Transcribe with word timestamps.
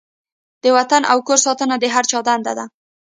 د 0.63 0.65
وطن 0.77 1.01
او 1.11 1.17
کور 1.27 1.39
ساتنه 1.45 1.75
د 1.79 1.85
هر 1.95 2.03
چا 2.11 2.19
دنده 2.27 2.53
ده. 2.59 2.65